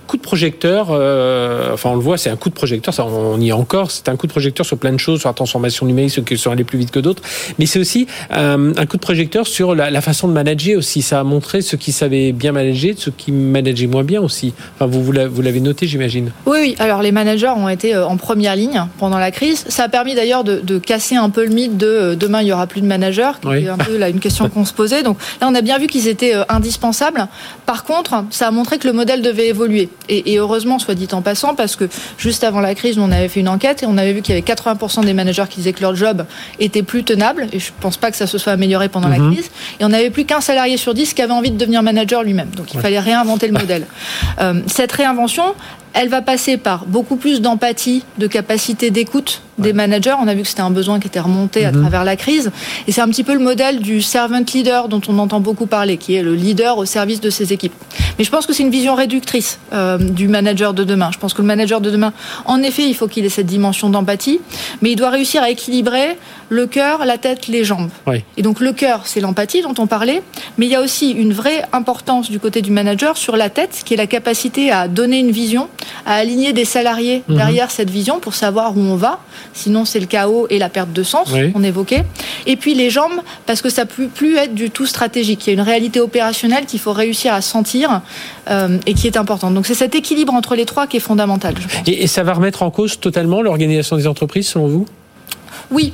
coup 0.08 0.18
de 0.18 0.22
projecteur, 0.22 0.88
euh, 0.92 1.74
enfin 1.74 1.90
on 1.92 1.96
le 1.96 2.02
voit, 2.02 2.18
c'est 2.18 2.30
un 2.30 2.36
coup 2.36 2.50
de 2.50 2.54
projecteur, 2.54 2.94
ça, 2.94 3.06
on 3.06 3.40
y 3.40 3.50
est 3.50 3.54
encore, 3.54 3.92
c'est 3.92 4.10
un 4.10 4.16
coup 4.16 4.28
de 4.28 4.32
projecteur 4.32 4.66
sur 4.66 4.78
plein 4.78 4.92
de 4.92 4.98
choses, 4.98 5.20
sur 5.20 5.30
la 5.30 5.34
transformation 5.34 5.86
numérique, 5.86 6.12
ceux 6.12 6.22
qui 6.22 6.38
sont 6.38 6.52
allés 6.52 6.64
plus 6.64 6.78
vite 6.78 6.92
que 6.92 7.00
d'autres, 7.00 7.22
mais 7.58 7.66
c'est 7.66 7.80
aussi 7.80 8.08
euh, 8.32 8.74
un 8.76 8.86
coup 8.86 8.98
de 8.98 9.02
projecteur 9.02 9.48
sur 9.48 9.76
la, 9.76 10.02
façon 10.02 10.28
de 10.28 10.34
manager 10.34 10.78
aussi. 10.78 11.02
Ça 11.02 11.20
a 11.20 11.24
montré 11.24 11.62
ceux 11.62 11.78
qui 11.78 11.92
savaient 11.92 12.32
bien 12.32 12.52
manager, 12.52 12.94
ceux 12.98 13.12
qui 13.12 13.32
manageaient 13.32 13.88
moins 13.88 14.04
bien 14.04 14.22
aussi. 14.22 14.54
Enfin, 14.76 14.86
vous, 14.86 15.04
vous 15.04 15.12
l'avez 15.12 15.60
noté, 15.60 15.88
j'imagine. 15.88 16.32
Oui, 16.46 16.58
oui. 16.62 16.76
Alors 16.80 17.02
les 17.02 17.12
managers 17.12 17.52
ont 17.56 17.70
été 17.70 17.96
euh, 17.96 18.08
en 18.08 18.18
première 18.18 18.56
ligne 18.56 18.84
pendant 18.98 19.18
la 19.18 19.32
crise. 19.32 19.66
Ça 19.68 19.84
a 19.84 19.90
permis 19.90 20.16
d'ailleurs 20.16 20.44
de, 20.44 20.80
casser 20.80 21.16
un 21.16 21.30
peu 21.30 21.44
le 21.44 21.54
mythe 21.54 21.78
de 21.78 22.16
demain 22.16 22.42
il 22.42 22.48
y 22.48 22.54
aura 22.54 22.66
plus 22.66 22.82
de 22.82 22.86
managers, 22.86 23.32
qui 23.42 23.50
est 23.50 23.68
un 23.68 23.78
peu 23.78 23.98
là 23.98 24.10
une 24.10 24.20
question 24.20 24.50
qu'on 24.50 24.66
se 24.66 24.74
posait. 24.74 25.04
Donc 25.04 25.18
là, 25.42 25.48
on 25.50 25.56
a 25.56 25.62
bien 25.62 25.78
vu 25.78 25.88
qu'ils 25.88 26.08
étaient 26.08 26.34
indispensable. 26.60 27.28
Par 27.66 27.84
contre, 27.84 28.26
ça 28.30 28.48
a 28.48 28.52
montré 28.52 28.78
que 28.78 28.88
le 28.88 28.94
modèle 28.94 29.22
devait 29.22 29.48
évoluer. 29.48 29.90
Et, 30.10 30.38
heureusement, 30.38 30.78
soit 30.80 30.96
dit 30.96 31.08
en 31.12 31.22
passant, 31.22 31.56
parce 31.56 31.76
que 31.76 31.86
juste 32.18 32.44
avant 32.44 32.60
la 32.60 32.76
crise, 32.76 33.00
on 33.00 33.12
avait 33.12 33.30
fait 33.30 33.40
une 33.40 33.50
enquête 33.50 33.84
et 33.84 33.86
on 33.86 33.98
avait 33.98 34.14
vu 34.14 34.22
qu'il 34.22 34.36
y 34.36 34.38
avait 34.38 34.46
80% 34.46 35.06
des 35.06 35.14
managers 35.14 35.46
qui 35.50 35.58
disaient 35.58 35.74
que 35.74 35.82
leur 35.82 35.96
job 35.96 36.26
était 36.60 36.84
plus 36.84 37.04
tenable. 37.04 37.48
Et 37.54 37.60
je 37.60 37.72
ne 37.72 37.82
pense 37.82 37.98
pas 37.98 38.12
que 38.12 38.18
ça 38.18 38.28
se 38.28 38.38
soit 38.38 38.54
amélioré 38.54 38.90
pendant 38.90 39.08
la 39.08 39.20
mhm. 39.20 39.34
crise. 39.34 39.50
Et 39.80 39.86
on 39.86 39.90
n'avait 39.90 40.10
plus 40.10 40.26
qu'un 40.26 40.42
salarié 40.42 40.78
sur 40.78 40.94
dix 40.94 41.14
qui 41.14 41.22
avait 41.22 41.34
envie 41.34 41.52
de 41.52 41.58
devenir 41.58 41.82
manager 41.82 42.24
lui-même. 42.24 42.50
Donc 42.50 42.74
il 42.74 42.80
fallait 42.80 43.00
réinventer 43.00 43.48
le 43.48 43.54
modèle. 43.54 43.86
Euh, 44.42 44.62
cette 44.68 44.92
réinvention, 44.92 45.56
elle 45.94 46.10
va 46.10 46.22
passer 46.22 46.58
par 46.58 46.86
beaucoup 46.86 47.16
plus 47.16 47.42
d'empathie, 47.42 48.04
de 48.18 48.28
capacité 48.28 48.92
d'écoute 48.92 49.42
des 49.60 49.74
managers. 49.74 50.16
On 50.20 50.28
a 50.28 50.34
vu 50.34 50.44
que 50.44 50.48
c'était 50.48 50.62
un 50.62 50.72
besoin 50.72 51.00
qui 51.00 51.08
était 51.08 51.20
remonté 51.20 51.66
à 51.66 51.72
mhm. 51.72 51.82
travers 51.82 52.04
la 52.04 52.16
crise. 52.16 52.52
Et 52.88 52.92
c'est 52.92 53.02
un 53.02 53.10
petit 53.10 53.24
peu 53.24 53.34
le 53.34 53.40
modèle 53.40 53.80
du 53.80 54.02
servant 54.02 54.42
leader 54.54 54.88
dont 54.88 55.02
on 55.08 55.20
entend 55.20 55.40
beaucoup 55.40 55.66
parler, 55.66 55.98
qui 55.98 56.16
est 56.16 56.24
le 56.24 56.34
leader 56.34 56.78
au 56.78 56.86
service 56.86 57.20
de 57.22 57.30
ses 57.30 57.54
équipes. 57.54 57.74
Mais 58.18 58.24
je 58.24 58.32
pense 58.32 58.46
que 58.46 58.54
c'est 58.54 58.64
une 58.64 58.72
vision 58.72 58.96
réductrice 58.96 59.60
euh, 59.74 59.98
du 59.98 60.28
manager 60.28 60.74
de 60.74 60.84
demain. 60.84 61.10
Je 61.14 61.20
pense 61.20 61.34
que 61.34 61.42
le 61.42 61.48
manager 61.48 61.82
de 61.82 61.92
demain, 61.92 62.14
en 62.46 62.62
effet, 62.64 62.84
il 62.84 62.96
faut 62.96 63.08
qu'il 63.08 63.26
ait 63.26 63.30
cette 63.30 63.46
dimension 63.46 63.90
d'empathie, 63.90 64.40
mais 64.82 64.92
il 64.92 64.96
doit 64.96 65.10
réussir 65.10 65.44
à 65.44 65.50
équilibrer 65.50 66.18
le 66.50 66.66
cœur, 66.66 67.06
la 67.06 67.18
tête, 67.18 67.48
les 67.48 67.64
jambes. 67.64 67.90
Et 68.38 68.42
donc 68.42 68.60
le 68.60 68.74
cœur, 68.74 69.02
c'est 69.06 69.20
l'empathie 69.20 69.62
dont 69.62 69.76
on 69.78 69.88
parlait, 69.88 70.24
mais 70.58 70.66
il 70.66 70.72
y 70.72 70.76
a 70.76 70.82
aussi 70.82 71.12
une 71.12 71.32
vraie 71.32 71.64
importance 71.74 72.30
du 72.32 72.40
côté 72.40 72.62
du 72.62 72.72
manager 72.72 73.18
sur 73.18 73.38
la 73.38 73.50
tête, 73.50 73.82
qui 73.86 73.94
est 73.94 73.98
la 73.98 74.08
capacité 74.08 74.72
à 74.72 74.88
donner 74.88 75.20
une 75.20 75.32
vision, 75.32 75.68
à 76.06 76.16
aligner 76.16 76.54
des 76.54 76.66
salariés 76.66 77.24
mhm. 77.28 77.38
derrière 77.38 77.72
cette 77.72 77.90
vision 77.90 78.20
pour 78.20 78.36
savoir 78.36 78.76
où 78.78 78.80
on 78.80 78.96
va. 78.96 79.20
Sinon, 79.54 79.86
c'est 79.86 80.00
le 80.00 80.06
chaos 80.06 80.48
et 80.50 80.60
la 80.60 80.70
perte 80.70 80.94
de 80.94 81.04
sens 81.04 81.30
qu'on 81.54 81.64
évoquait. 81.64 82.04
Et 82.46 82.56
puis 82.56 82.74
les 82.74 82.90
jambes, 82.90 83.22
parce 83.46 83.62
que 83.62 83.70
ça 83.70 83.84
ne 83.84 83.90
peut 83.90 84.08
plus 84.08 84.38
être 84.38 84.54
du 84.54 84.70
tout 84.70 84.86
stratégique. 84.86 85.46
Il 85.46 85.50
y 85.50 85.52
a 85.52 85.54
une 85.54 85.66
réalité 85.66 86.00
opérationnelle 86.00 86.66
qu'il 86.66 86.80
faut 86.80 86.94
réussir 86.94 87.34
à 87.34 87.42
sentir 87.42 88.02
euh, 88.50 88.78
et 88.86 88.94
qui 88.94 89.08
est 89.08 89.18
importante. 89.18 89.54
Donc 89.54 89.66
c'est 89.66 89.74
cet 89.76 89.96
équilibre 89.96 90.34
entre 90.34 90.56
les 90.56 90.66
trois 90.66 90.88
qui 90.88 90.98
est 90.98 91.02
fondamental. 91.02 91.56
Et, 91.86 92.04
et 92.04 92.08
ça 92.08 92.24
va 92.24 92.34
remettre 92.34 92.64
en 92.64 92.72
cause 92.72 93.00
totalement 93.00 93.42
l'organisation 93.42 93.98
des 93.98 94.08
entreprises, 94.08 94.48
selon 94.48 94.68
vous? 94.68 94.86
Oui. 95.72 95.94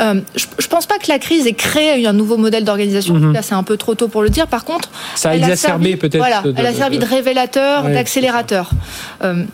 Euh, 0.00 0.20
je 0.36 0.46
ne 0.46 0.68
pense 0.68 0.86
pas 0.86 0.98
que 0.98 1.08
la 1.08 1.18
crise 1.18 1.46
ait 1.46 1.52
créé 1.52 2.06
un 2.06 2.12
nouveau 2.12 2.36
modèle 2.36 2.64
d'organisation. 2.64 3.14
Mhm. 3.14 3.32
Là, 3.32 3.42
c'est 3.42 3.54
un 3.54 3.62
peu 3.62 3.76
trop 3.76 3.94
tôt 3.94 4.08
pour 4.08 4.22
le 4.22 4.30
dire. 4.30 4.46
Par 4.46 4.64
contre, 4.64 4.90
ça 5.14 5.30
a 5.30 5.36
exacerbé 5.36 5.96
peut-être. 5.96 6.18
Voilà, 6.18 6.42
elle 6.56 6.66
a 6.66 6.72
servi 6.72 6.98
de 6.98 7.04
révélateur, 7.04 7.84
d'accélérateur. 7.84 8.70
Euh, 9.22 9.44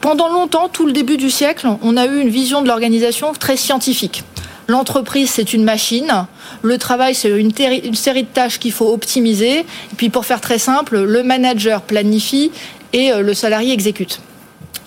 pendant 0.00 0.28
longtemps, 0.28 0.68
tout 0.68 0.86
le 0.86 0.92
début 0.92 1.16
du 1.16 1.30
siècle, 1.30 1.68
on 1.82 1.96
a 1.96 2.06
eu 2.06 2.20
une 2.20 2.30
vision 2.30 2.62
de 2.62 2.68
l'organisation 2.68 3.32
très 3.32 3.56
scientifique. 3.56 4.24
L'entreprise, 4.66 5.30
c'est 5.30 5.52
une 5.52 5.64
machine. 5.64 6.26
Le 6.62 6.78
travail, 6.78 7.14
c'est 7.14 7.28
une, 7.28 7.50
une, 7.84 7.94
série 7.94 8.22
de 8.22 8.28
tâches 8.28 8.58
qu'il 8.58 8.72
faut 8.72 8.92
optimiser. 8.92 9.60
Et 9.60 9.64
puis, 9.96 10.10
pour 10.10 10.24
faire 10.24 10.40
très 10.40 10.58
simple, 10.58 11.00
le 11.00 11.22
manager 11.22 11.82
planifie 11.82 12.50
et 12.92 13.12
euh, 13.12 13.20
le 13.20 13.34
salarié 13.34 13.72
exécute. 13.72 14.20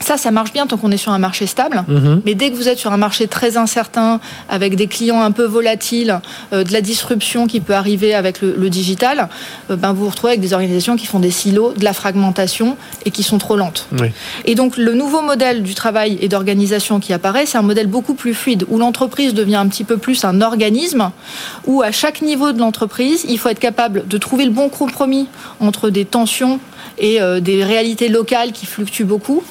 Ça, 0.04 0.18
ça 0.18 0.32
marche 0.32 0.52
bien 0.52 0.68
tant 0.68 0.76
qu'on 0.78 0.92
est 0.92 0.98
sur 0.98 1.14
un 1.14 1.18
marché 1.18 1.48
stable. 1.48 1.86
Mhm. 1.88 2.22
Mais 2.26 2.36
dès 2.36 2.52
que 2.52 2.56
vous 2.56 2.68
êtes 2.68 2.78
sur 2.78 2.92
un 2.92 2.98
marché 2.98 3.28
très 3.28 3.56
incertain, 3.56 4.20
avec 4.50 4.76
des 4.76 4.88
clients 4.88 5.22
un 5.22 5.32
peu 5.32 5.46
volatiles, 5.46 6.20
euh, 6.52 6.66
de 6.66 6.74
la 6.74 6.82
disruption 6.82 7.48
qui 7.48 7.62
peut 7.62 7.74
arriver 7.74 8.14
avec 8.14 8.42
le, 8.42 8.70
digital, 8.70 9.30
euh, 9.70 9.76
ben 9.78 9.94
vous 9.94 10.04
vous 10.04 10.10
retrouvez 10.10 10.34
avec 10.34 10.42
des 10.42 10.54
organisations 10.54 10.98
qui 10.98 11.06
font 11.06 11.20
des 11.20 11.32
silos, 11.32 11.74
de 11.78 11.86
la 11.86 11.94
fragmentation 11.94 12.76
et 13.06 13.12
qui 13.12 13.24
sont 13.24 13.38
trop 13.38 13.56
lentes. 13.56 13.88
Et 14.46 14.56
donc 14.56 14.76
le 14.76 14.94
nouveau 14.94 15.22
modèle 15.22 15.64
du 15.64 15.74
travail 15.74 16.18
et 16.20 16.28
d'organisation 16.28 17.00
qui 17.00 17.14
apparaît, 17.14 17.46
c'est 17.46 17.58
un 17.58 17.64
modèle 17.64 17.88
beaucoup 17.88 18.14
plus 18.14 18.34
fluide, 18.34 18.66
où 18.70 18.78
l'entreprise 18.78 19.34
devient 19.34 19.56
un 19.56 19.68
petit 19.68 19.86
peu 19.86 19.98
plus 19.98 20.26
un 20.26 20.42
organisme, 20.42 21.12
où 21.66 21.82
à 21.82 21.92
chaque 21.92 22.22
niveau 22.22 22.52
de 22.52 22.60
l'entreprise, 22.60 23.26
il 23.30 23.40
faut 23.40 23.50
être 23.50 23.60
capable 23.60 24.08
de 24.08 24.18
trouver 24.18 24.46
le 24.46 24.52
bon 24.52 24.70
compromis 24.70 25.28
entre 25.60 25.90
des 25.90 26.06
tensions 26.06 26.60
et 26.98 27.22
euh, 27.22 27.40
des 27.40 27.64
réalités 27.64 28.10
locales 28.10 28.52
qui 28.52 28.66
fluctuent 28.66 29.04
beaucoup. 29.04 29.44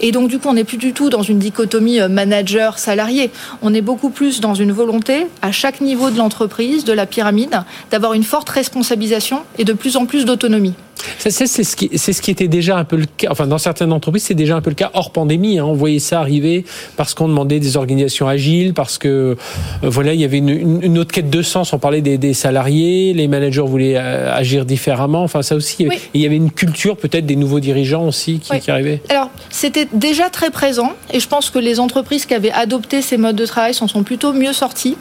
Et 0.00 0.12
donc, 0.12 0.28
du 0.28 0.38
coup, 0.38 0.48
on 0.48 0.54
n'est 0.54 0.64
plus 0.64 0.76
du 0.76 0.92
tout 0.92 1.10
dans 1.10 1.22
une 1.22 1.38
dichotomie 1.38 2.00
euh, 2.00 2.08
manager-salarié. 2.08 3.30
On 3.62 3.74
est 3.74 3.80
beaucoup 3.80 4.10
plus 4.10 4.40
dans 4.40 4.54
une 4.54 4.72
volonté, 4.72 5.26
à 5.42 5.52
chaque 5.52 5.80
niveau 5.80 6.10
de 6.10 6.18
l'entreprise, 6.18 6.84
de 6.84 6.92
la 6.92 7.06
pyramide, 7.06 7.62
d'avoir 7.90 8.14
une 8.14 8.24
forte 8.24 8.48
responsabilisation 8.48 9.42
et 9.58 9.64
de 9.64 9.72
plus 9.72 9.96
en 9.96 10.06
plus 10.06 10.24
d'autonomie. 10.24 10.74
C'est 11.18 11.30
ce, 11.30 11.76
qui, 11.76 11.96
ce 11.96 12.20
qui 12.20 12.30
était 12.30 12.48
déjà 12.48 12.76
un 12.76 12.84
peu 12.84 12.96
le 12.96 13.06
cas, 13.06 13.28
enfin 13.30 13.46
dans 13.46 13.58
certaines 13.58 13.92
entreprises, 13.92 14.24
c'est 14.24 14.34
déjà 14.34 14.56
un 14.56 14.60
peu 14.60 14.70
le 14.70 14.76
cas 14.76 14.90
hors 14.94 15.10
pandémie. 15.10 15.58
Hein. 15.58 15.64
On 15.64 15.74
voyait 15.74 15.98
ça 15.98 16.20
arriver 16.20 16.64
parce 16.96 17.14
qu'on 17.14 17.28
demandait 17.28 17.60
des 17.60 17.76
organisations 17.76 18.28
agiles, 18.28 18.74
parce 18.74 18.98
que 18.98 19.08
euh, 19.08 19.36
voilà, 19.82 20.14
il 20.14 20.20
y 20.20 20.24
avait 20.24 20.38
une, 20.38 20.80
une, 20.82 20.98
autre 20.98 21.12
quête 21.12 21.30
de 21.30 21.42
sens. 21.42 21.72
On 21.72 21.78
parlait 21.78 22.00
des, 22.00 22.18
des 22.18 22.34
salariés, 22.34 23.12
les 23.14 23.28
managers 23.28 23.62
voulaient 23.62 23.96
euh, 23.96 24.34
agir 24.34 24.64
différemment. 24.64 25.22
Enfin 25.22 25.42
ça 25.42 25.54
aussi, 25.54 25.88
il 26.14 26.20
y 26.20 26.26
avait 26.26 26.36
une 26.36 26.50
culture 26.50 26.96
peut-être 26.96 27.26
des 27.26 27.36
nouveaux 27.36 27.60
dirigeants 27.60 28.06
aussi 28.06 28.38
qui, 28.38 28.58
qui 28.60 28.70
arrivaient. 28.70 29.02
Alors 29.08 29.30
c'était 29.50 29.88
déjà 29.92 30.30
très 30.30 30.50
présent 30.50 30.92
et 31.12 31.20
je 31.20 31.28
pense 31.28 31.50
que 31.50 31.58
les 31.58 31.80
entreprises 31.80 32.26
qui 32.26 32.34
avaient 32.34 32.52
adopté 32.52 33.02
ces 33.02 33.16
modes 33.16 33.36
de 33.36 33.46
travail 33.46 33.74
s'en 33.74 33.88
sont 33.88 34.02
plutôt 34.02 34.32
mieux 34.32 34.52
sorties. 34.52 34.96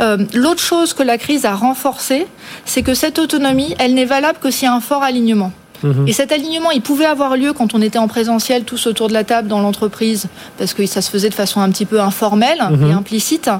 Euh, 0.00 0.18
L'autre 0.34 0.62
chose 0.62 0.94
que 0.94 1.02
la 1.02 1.18
crise 1.18 1.44
a 1.44 1.54
renforcée, 1.54 2.26
c'est 2.64 2.82
que 2.82 2.94
cette 2.94 3.18
autonomie, 3.18 3.74
elle 3.78 3.94
n'est 3.94 4.04
valable 4.04 4.38
que 4.40 4.50
s'il 4.50 4.64
y 4.64 4.68
a 4.68 4.74
un 4.74 4.80
fort 4.80 5.02
alignement. 5.02 5.51
Mhm. 5.82 6.08
Et 6.08 6.12
cet 6.12 6.32
alignement, 6.32 6.70
il 6.70 6.82
pouvait 6.82 7.06
avoir 7.06 7.36
lieu 7.36 7.52
quand 7.52 7.74
on 7.74 7.82
était 7.82 7.98
en 7.98 8.08
présentiel, 8.08 8.64
tous 8.64 8.86
autour 8.86 9.08
de 9.08 9.12
la 9.12 9.24
table 9.24 9.48
dans 9.48 9.60
l'entreprise, 9.60 10.26
parce 10.58 10.74
que 10.74 10.86
ça 10.86 11.02
se 11.02 11.10
faisait 11.10 11.28
de 11.28 11.34
façon 11.34 11.60
un 11.60 11.70
petit 11.70 11.86
peu 11.86 12.00
informelle 12.00 12.62
mhm. 12.70 12.90
et 12.90 12.92
implicite. 12.92 13.50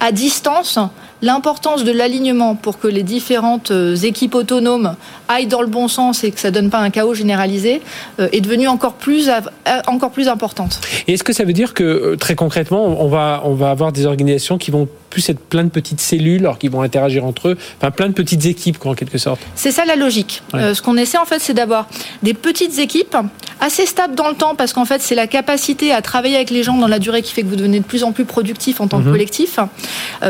À 0.00 0.12
distance, 0.12 0.78
l'importance 1.22 1.84
de 1.84 1.92
l'alignement 1.92 2.54
pour 2.54 2.78
que 2.78 2.88
les 2.88 3.02
différentes 3.02 3.70
euh, 3.70 3.96
équipes 3.96 4.34
autonomes 4.34 4.96
aillent 5.28 5.46
dans 5.46 5.60
le 5.60 5.66
bon 5.66 5.88
sens 5.88 6.24
et 6.24 6.30
que 6.30 6.40
ça 6.40 6.50
donne 6.50 6.70
pas 6.70 6.78
un 6.78 6.90
chaos 6.90 7.14
généralisé 7.14 7.82
euh, 8.20 8.28
est 8.32 8.40
devenue 8.40 8.68
encore 8.68 8.94
plus 8.94 9.28
euh, 9.28 9.40
encore 9.86 10.10
plus 10.10 10.28
importante. 10.28 10.80
Et 11.08 11.14
est-ce 11.14 11.24
que 11.24 11.32
ça 11.32 11.44
veut 11.44 11.52
dire 11.52 11.74
que 11.74 12.14
très 12.14 12.34
concrètement 12.34 12.84
on 12.84 13.08
va 13.08 13.42
on 13.44 13.54
va 13.54 13.70
avoir 13.70 13.92
des 13.92 14.06
organisations 14.06 14.58
qui 14.58 14.70
vont 14.70 14.88
plus 15.10 15.28
être 15.28 15.40
plein 15.40 15.64
de 15.64 15.70
petites 15.70 16.00
cellules 16.00 16.42
alors 16.42 16.58
qui 16.58 16.68
vont 16.68 16.82
interagir 16.82 17.24
entre 17.24 17.48
eux, 17.48 17.58
enfin 17.78 17.90
plein 17.90 18.08
de 18.08 18.12
petites 18.12 18.46
équipes 18.46 18.84
en 18.84 18.94
quelque 18.94 19.18
sorte? 19.18 19.40
C'est 19.54 19.70
ça 19.70 19.84
la 19.84 19.96
logique. 19.96 20.42
ce 20.52 20.80
qu'on 20.82 20.96
essaie 20.96 21.18
en 21.18 21.24
fait 21.24 21.40
c'est 21.40 21.54
d'avoir 21.54 21.88
des 22.22 22.34
petites 22.34 22.78
équipes 22.78 23.16
assez 23.60 23.86
stables 23.86 24.14
dans 24.14 24.28
le 24.28 24.34
temps 24.34 24.54
parce 24.54 24.72
qu'en 24.72 24.84
fait 24.84 25.00
c'est 25.00 25.14
la 25.14 25.26
capacité 25.26 25.92
à 25.92 26.02
travailler 26.02 26.36
avec 26.36 26.50
les 26.50 26.62
gens 26.62 26.76
dans 26.76 26.88
la 26.88 26.98
durée 26.98 27.22
qui 27.22 27.32
fait 27.32 27.42
que 27.42 27.48
vous 27.48 27.56
devenez 27.56 27.80
de 27.80 27.84
plus 27.84 28.04
en 28.04 28.12
plus 28.12 28.24
productif 28.24 28.80
en 28.80 28.88
tant 28.88 28.98
que 28.98 29.04
mhm. 29.04 29.12
collectif, 29.12 29.58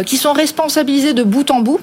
qui 0.05 0.17
sont 0.17 0.33
responsables 0.33 0.87
de 0.87 1.23
bout 1.23 1.51
en 1.51 1.61
bout 1.61 1.81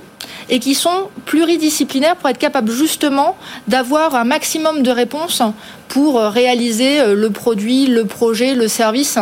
et 0.49 0.59
qui 0.59 0.75
sont 0.75 1.09
pluridisciplinaires 1.25 2.15
pour 2.15 2.29
être 2.29 2.37
capables 2.37 2.71
justement 2.71 3.35
d'avoir 3.67 4.15
un 4.15 4.23
maximum 4.23 4.83
de 4.83 4.91
réponses 4.91 5.41
pour 5.87 6.19
réaliser 6.19 6.99
euh, 6.99 7.15
le 7.15 7.29
produit, 7.29 7.87
le 7.87 8.05
projet, 8.05 8.55
le 8.55 8.67
service 8.67 9.19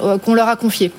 euh, 0.00 0.18
qu'on 0.18 0.34
leur 0.34 0.48
a 0.48 0.56
confié. 0.56 0.92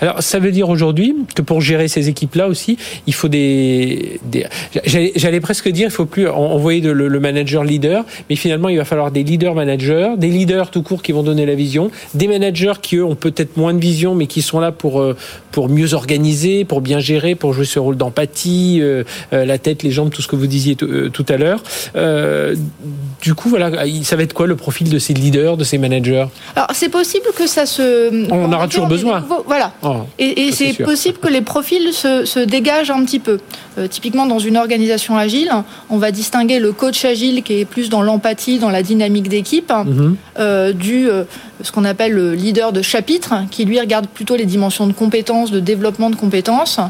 Alors, 0.00 0.22
ça 0.22 0.38
veut 0.38 0.50
dire 0.50 0.68
aujourd'hui 0.68 1.14
que 1.34 1.42
pour 1.42 1.60
gérer 1.60 1.88
ces 1.88 2.08
équipes-là 2.08 2.48
aussi, 2.48 2.76
il 3.06 3.14
faut 3.14 3.28
des. 3.28 4.20
des 4.24 4.46
J'allais 4.84 5.40
presque 5.40 5.68
dire, 5.68 5.88
il 5.88 5.92
faut 5.92 6.06
plus 6.06 6.28
envoyer 6.28 6.80
le, 6.80 7.08
le, 7.08 7.20
manager 7.20 7.64
leader, 7.64 8.04
mais 8.28 8.36
finalement, 8.36 8.68
il 8.68 8.76
va 8.76 8.84
falloir 8.84 9.10
des 9.10 9.22
leaders 9.22 9.54
managers, 9.54 10.10
des 10.16 10.28
leaders 10.28 10.70
tout 10.70 10.82
court 10.82 11.02
qui 11.02 11.12
vont 11.12 11.22
donner 11.22 11.46
la 11.46 11.54
vision, 11.54 11.90
des 12.14 12.28
managers 12.28 12.72
qui 12.80 12.96
eux 12.96 13.04
ont 13.04 13.14
peut-être 13.14 13.56
moins 13.56 13.74
de 13.74 13.80
vision, 13.80 14.14
mais 14.14 14.26
qui 14.26 14.42
sont 14.42 14.60
là 14.60 14.72
pour 14.72 15.00
euh, 15.00 15.16
pour 15.50 15.68
mieux 15.68 15.94
organiser, 15.94 16.64
pour 16.64 16.80
bien 16.80 16.98
gérer, 16.98 17.34
pour 17.34 17.52
jouer 17.52 17.66
ce 17.66 17.78
rôle 17.78 17.96
d'empathie, 17.96 18.78
euh, 18.80 19.04
euh, 19.32 19.44
la 19.44 19.58
tête, 19.58 19.82
les 19.82 19.90
jambes, 19.90 20.10
tout 20.10 20.22
ce 20.22 20.28
que 20.28 20.36
vous 20.36 20.46
disiez 20.46 20.76
tout 20.76 21.26
à 21.28 21.36
l'heure. 21.36 21.62
du 23.22 23.34
coup, 23.34 23.48
voilà, 23.48 23.84
ça 24.02 24.16
va 24.16 24.22
être 24.22 24.32
quoi 24.32 24.46
le 24.46 24.56
profil 24.56 24.90
de 24.90 24.98
ces 24.98 25.14
leaders, 25.14 25.56
de 25.56 25.64
ces 25.64 25.78
managers? 25.78 26.26
Alors, 26.56 26.68
c'est 26.72 26.88
possible 26.88 27.26
que 27.36 27.46
ça 27.46 27.66
se. 27.66 28.30
On 28.30 28.44
en 28.44 28.52
aura 28.52 28.68
toujours 28.68 28.86
besoin. 28.86 29.24
Voilà. 29.46 29.72
Oh, 29.82 30.02
et, 30.18 30.46
et 30.48 30.52
c'est 30.52 30.74
possible 30.84 31.18
que 31.18 31.28
les 31.28 31.42
profils 31.42 31.92
se, 31.92 32.24
se 32.24 32.38
dégagent 32.38 32.90
un 32.90 33.04
petit 33.04 33.18
peu. 33.18 33.38
Typiquement, 33.90 34.26
dans 34.26 34.38
une 34.38 34.56
organisation 34.56 35.16
agile, 35.16 35.50
on 35.90 35.98
va 35.98 36.10
distinguer 36.10 36.58
le 36.58 36.72
coach 36.72 37.04
agile 37.04 37.42
qui 37.42 37.60
est 37.60 37.64
plus 37.64 37.88
dans 37.88 38.02
l'empathie, 38.02 38.58
dans 38.58 38.70
la 38.70 38.82
dynamique 38.82 39.28
d'équipe, 39.28 39.72
mhm. 39.72 40.16
du 40.74 41.08
ce 41.62 41.72
qu'on 41.72 41.84
appelle 41.84 42.12
le 42.12 42.34
leader 42.34 42.72
de 42.72 42.82
chapitre, 42.82 43.34
qui 43.50 43.64
lui 43.64 43.80
regarde 43.80 44.06
plutôt 44.08 44.36
les 44.36 44.46
dimensions 44.46 44.86
de 44.86 44.92
compétences, 44.92 45.50
de 45.50 45.60
développement 45.60 46.10
de 46.10 46.16
compétences, 46.16 46.80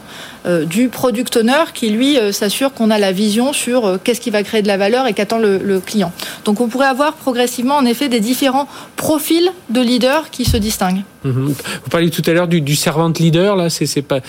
euh, 0.46 0.64
du 0.64 0.88
product 0.88 1.36
owner, 1.36 1.64
qui 1.74 1.90
lui 1.90 2.18
euh, 2.18 2.32
s'assure 2.32 2.72
qu'on 2.72 2.90
a 2.90 2.98
la 2.98 3.12
vision 3.12 3.52
sur 3.52 3.86
euh, 3.86 3.98
qu'est-ce 4.02 4.20
qui 4.20 4.30
va 4.30 4.42
créer 4.42 4.62
de 4.62 4.68
la 4.68 4.76
valeur 4.76 5.06
et 5.06 5.12
qu'attend 5.12 5.38
le, 5.38 5.80
client. 5.84 6.12
Donc 6.44 6.60
on 6.60 6.68
pourrait 6.68 6.86
avoir 6.86 7.14
progressivement 7.14 7.76
en 7.76 7.84
effet 7.84 8.08
des 8.08 8.20
différents 8.20 8.68
profils 8.96 9.50
de 9.70 9.80
leaders 9.80 10.30
qui 10.30 10.44
se 10.44 10.56
distinguent. 10.56 11.02
Mhm. 11.24 11.46
Vous 11.46 11.90
parliez 11.90 12.10
tout 12.10 12.22
à 12.26 12.32
l'heure 12.32 12.48
du, 12.48 12.60
du 12.60 12.76
servant 12.76 13.12
leader, 13.18 13.56
là, 13.56 13.68
c'est 13.70 14.02
pas, 14.02 14.20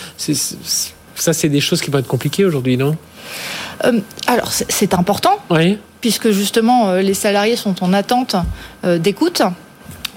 ça 1.15 1.33
c'est 1.33 1.49
des 1.49 1.61
choses 1.61 1.81
qui 1.81 1.91
vont 1.91 1.99
être 1.99 2.07
compliquées 2.07 2.45
aujourd'hui, 2.45 2.77
non? 2.77 2.95
Alors 4.27 4.51
c'est 4.51 4.93
important. 4.93 5.37
Oui 5.49 5.77
puisque 6.01 6.31
justement 6.31 6.95
les 6.95 7.13
salariés 7.13 7.55
sont 7.55 7.81
en 7.81 7.93
attente 7.93 8.35
d'écoute 8.83 9.41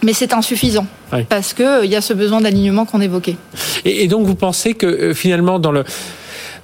mais 0.02 0.12
c'est 0.12 0.32
insuffisant 0.32 0.86
parce 1.28 1.54
qu'il 1.54 1.64
euh, 1.64 1.84
y 1.84 1.96
a 1.96 2.00
ce 2.00 2.12
besoin 2.12 2.40
d'alignement 2.40 2.84
qu'on 2.84 3.00
évoquait. 3.00 3.36
Et, 3.84 4.08
donc 4.08 4.26
vous 4.26 4.34
pensez 4.34 4.74
que 4.74 4.86
euh, 4.86 5.14
finalement 5.14 5.58
dans 5.58 5.72
le 5.72 5.84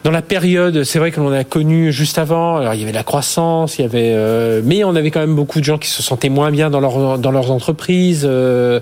dans 0.05 0.11
la 0.11 0.23
période, 0.23 0.85
c'est 0.85 0.99
vrai 0.99 1.11
que 1.11 1.21
l'on 1.21 1.33
a 1.33 1.45
connu 1.45 1.93
juste 1.93 2.19
avant, 2.19 2.57
alors 2.57 2.75
il 2.75 2.81
y 2.81 2.83
avait 2.83 2.93
la 2.93 3.05
croissance, 3.05 3.79
il 3.79 3.83
y 3.83 3.85
avait, 3.85 4.13
euh, 4.15 4.61
mais 4.65 4.85
on 4.85 4.97
avait 4.97 5.11
quand 5.11 5.21
même 5.21 5.37
beaucoup 5.37 5.61
de 5.61 5.65
gens 5.65 5.79
qui 5.79 5.89
se 5.89 6.03
sentaient 6.03 6.29
moins 6.29 6.51
bien 6.51 6.71
dans, 6.71 7.19
dans 7.19 7.31
leurs 7.31 7.51
entreprises. 7.51 8.25
on, 8.25 8.81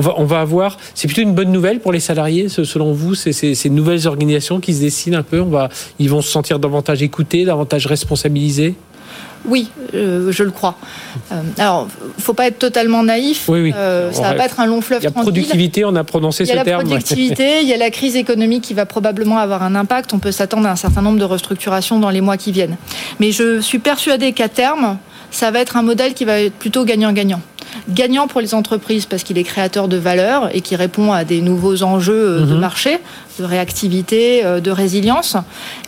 va, 0.00 0.14
on 0.16 0.24
va 0.24 0.40
avoir, 0.40 0.76
c'est 0.94 1.08
plutôt 1.08 1.22
une 1.22 1.34
bonne 1.34 1.52
nouvelle 1.52 1.80
pour 1.80 1.92
les 1.92 2.00
salariés, 2.00 2.48
selon 2.48 2.92
vous, 2.92 3.14
ces 3.14 3.70
nouvelles 3.70 4.06
organisations 4.06 4.60
qui 4.60 4.74
se 4.74 4.80
dessinent 4.80 5.14
un 5.14 5.22
peu. 5.22 5.40
On 5.40 5.46
va, 5.46 5.68
ils 5.98 6.10
vont 6.10 6.20
se 6.20 6.30
sentir 6.30 6.58
davantage 6.58 7.02
écoutés, 7.02 7.44
davantage 7.44 7.86
responsabilisés? 7.86 8.74
Oui, 9.44 9.70
euh, 9.94 10.30
je 10.30 10.42
le 10.42 10.50
crois. 10.50 10.76
Euh, 11.32 11.42
alors, 11.58 11.88
faut 12.18 12.34
pas 12.34 12.46
être 12.46 12.58
totalement 12.58 13.02
naïf. 13.02 13.48
Oui, 13.48 13.60
oui. 13.60 13.72
Euh, 13.74 14.12
ça 14.12 14.22
va 14.22 14.34
pas 14.34 14.44
être 14.46 14.60
un 14.60 14.66
long 14.66 14.80
fleuve 14.80 15.00
Il 15.00 15.04
y 15.04 15.08
a 15.08 15.10
productivité, 15.10 15.84
on 15.84 15.94
a 15.96 16.04
prononcé 16.04 16.44
ce 16.44 16.52
terme. 16.52 16.64
Il 16.64 16.70
y 16.70 16.72
a 16.72 16.76
la 16.76 16.84
productivité, 16.84 17.60
il 17.62 17.68
y 17.68 17.72
a 17.72 17.76
la 17.76 17.90
crise 17.90 18.16
économique 18.16 18.62
qui 18.62 18.74
va 18.74 18.86
probablement 18.86 19.38
avoir 19.38 19.62
un 19.62 19.74
impact. 19.74 20.12
On 20.14 20.18
peut 20.18 20.32
s'attendre 20.32 20.68
à 20.68 20.70
un 20.72 20.76
certain 20.76 21.02
nombre 21.02 21.18
de 21.18 21.24
restructurations 21.24 21.98
dans 21.98 22.10
les 22.10 22.20
mois 22.20 22.36
qui 22.36 22.52
viennent. 22.52 22.76
Mais 23.20 23.32
je 23.32 23.60
suis 23.60 23.78
persuadée 23.78 24.32
qu'à 24.32 24.48
terme, 24.48 24.98
ça 25.30 25.50
va 25.50 25.60
être 25.60 25.76
un 25.76 25.82
modèle 25.82 26.14
qui 26.14 26.24
va 26.24 26.40
être 26.40 26.54
plutôt 26.54 26.84
gagnant-gagnant. 26.84 27.40
Gagnant 27.88 28.26
pour 28.26 28.40
les 28.40 28.54
entreprises 28.54 29.06
parce 29.06 29.22
qu'il 29.22 29.38
est 29.38 29.44
créateur 29.44 29.88
de 29.88 29.96
valeur 29.96 30.54
et 30.54 30.60
qui 30.60 30.76
répond 30.76 31.12
à 31.12 31.24
des 31.24 31.40
nouveaux 31.40 31.82
enjeux 31.82 32.40
de 32.40 32.54
mhm. 32.54 32.58
marché 32.58 33.00
de 33.38 33.44
réactivité, 33.44 34.44
euh, 34.44 34.60
de 34.60 34.70
résilience. 34.70 35.36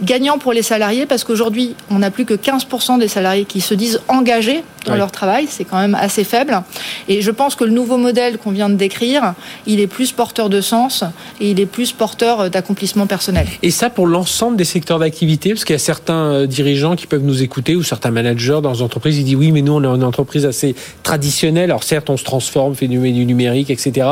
Gagnant 0.03 0.39
pour 0.39 0.53
les 0.53 0.63
salariés 0.63 1.07
parce 1.07 1.25
qu'aujourd'hui, 1.25 1.75
on 1.91 1.99
n'a 1.99 2.11
plus 2.11 2.25
que 2.25 2.35
15% 2.35 2.99
des 2.99 3.09
salariés 3.09 3.45
qui 3.45 3.61
se 3.61 3.75
disent 3.75 4.01
engagés 4.09 4.65
dans 4.87 4.97
leur 4.97 5.11
travail. 5.11 5.47
C'est 5.49 5.65
quand 5.65 5.79
même 5.79 5.95
assez 5.95 6.25
faible. 6.25 6.63
Et 7.09 7.23
je 7.23 7.31
pense 7.31 7.55
que 7.55 7.65
le 7.65 7.71
nouveau 7.71 7.97
modèle 7.97 8.37
qu'on 8.37 8.51
vient 8.51 8.69
de 8.69 8.75
décrire, 8.75 9.35
il 9.67 9.81
est 9.81 9.87
plus 9.87 10.13
porteur 10.13 10.51
de 10.51 10.61
sens 10.61 11.05
et 11.41 11.51
il 11.51 11.61
est 11.61 11.67
plus 11.67 11.93
porteur 11.93 12.51
d'accomplissement 12.51 13.07
personnel. 13.07 13.47
Et 13.63 13.71
ça 13.71 13.89
pour 13.89 14.07
l'ensemble 14.07 14.57
des 14.57 14.65
secteurs 14.65 14.99
d'activité 14.99 15.51
Parce 15.51 15.65
qu'il 15.65 15.75
y 15.75 15.77
a 15.77 15.79
certains 15.79 16.33
euh, 16.33 16.47
dirigeants 16.47 16.97
qui 16.97 17.07
peuvent 17.07 17.25
nous 17.25 17.43
écouter 17.43 17.77
ou 17.77 17.83
certains 17.83 18.11
managers 18.11 18.61
dans 18.63 18.73
les 18.73 18.83
entreprises, 18.83 19.19
ils 19.19 19.25
disent 19.25 19.37
oui, 19.37 19.53
mais 19.53 19.63
nous, 19.63 19.73
on 19.73 19.83
est 19.83 19.87
une 19.87 20.05
entreprise 20.05 20.45
assez 20.45 20.75
traditionnelle. 21.03 21.74
Alors 21.75 21.83
certes, 21.83 22.09
on 22.09 22.17
se 22.17 22.23
transforme, 22.23 22.77
fait 22.77 22.87
du 22.87 22.99
numérique, 23.01 23.69
etc. 23.69 24.07